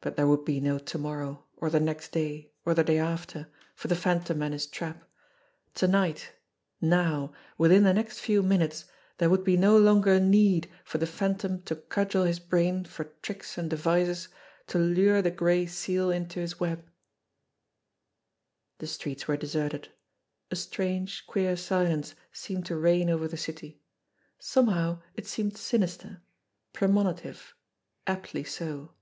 But 0.00 0.16
there 0.16 0.26
would 0.26 0.44
be 0.44 0.60
no 0.60 0.78
to 0.78 0.98
morrow, 0.98 1.44
or 1.56 1.70
the 1.70 1.80
next 1.80 2.10
day, 2.10 2.52
or 2.66 2.74
the 2.74 2.82
day 2.84 2.98
after, 2.98 3.46
for 3.76 3.86
the 3.88 3.94
Phantom 3.96 4.42
and 4.42 4.52
his 4.52 4.66
trap; 4.66 5.04
to 5.74 5.86
night, 5.86 6.32
now, 6.80 7.32
within 7.56 7.84
the 7.84 7.94
next 7.94 8.18
few 8.18 8.42
minutes, 8.42 8.86
there 9.18 9.30
would 9.30 9.44
be 9.44 9.56
no 9.56 9.78
longer 9.78 10.18
need 10.20 10.68
for 10.84 10.98
the 10.98 11.06
Phantom 11.06 11.62
to 11.62 11.76
cudgel 11.76 12.24
his 12.24 12.40
brain 12.40 12.84
for 12.84 13.04
tricks 13.22 13.56
and 13.56 13.70
devices 13.70 14.28
to 14.66 14.78
lure 14.78 15.22
the 15.22 15.30
Gray 15.30 15.64
Seal 15.64 16.10
into 16.10 16.40
his 16.40 16.58
web 16.60 16.80
I 16.80 16.82
u8 16.82 18.78
THE 18.78 18.86
CAT'S 18.86 18.98
PAW 18.98 19.10
149 19.28 19.28
The 19.28 19.28
streets 19.28 19.28
were 19.28 19.36
deserted. 19.36 19.88
A 20.50 20.56
strange, 20.56 21.26
queer 21.26 21.56
silence 21.56 22.14
seemed 22.32 22.66
to 22.66 22.76
reign 22.76 23.08
over 23.08 23.28
the 23.28 23.36
city. 23.36 23.80
Somehow 24.40 25.02
it 25.14 25.26
seemed 25.26 25.56
sinister, 25.56 26.20
premoni 26.74 27.16
tive 27.16 27.54
aptly 28.08 28.42
so. 28.42 28.92